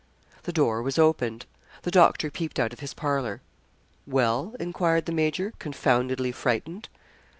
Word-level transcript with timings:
The 0.41 0.51
door 0.51 0.81
was 0.81 0.97
opened. 0.97 1.45
The 1.83 1.91
doctor 1.91 2.31
peeped 2.31 2.57
out 2.59 2.73
of 2.73 2.79
his 2.79 2.91
parlour. 2.91 3.39
'Well?' 4.07 4.55
enquired 4.59 5.05
the 5.05 5.11
major, 5.11 5.53
confoundedly 5.59 6.31
frightened. 6.31 6.89